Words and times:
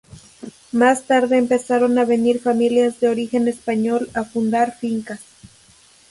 Más 0.71 1.05
tarde 1.05 1.37
empezaron 1.37 1.99
a 1.99 2.05
venir 2.05 2.39
familias 2.41 2.99
de 2.99 3.09
origen 3.09 3.47
español 3.47 4.09
a 4.15 4.23
fundar 4.23 4.75
fincas. 4.75 5.19